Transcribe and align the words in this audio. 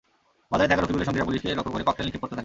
বাজারে 0.51 0.69
থাকা 0.71 0.81
রফিকুলের 0.81 1.07
সঙ্গীরা 1.07 1.27
পুলিশকে 1.27 1.57
লক্ষ্য 1.57 1.73
করে 1.73 1.85
ককটেল 1.87 2.05
নিক্ষেপ 2.05 2.21
করতে 2.21 2.33
থাকে। 2.35 2.39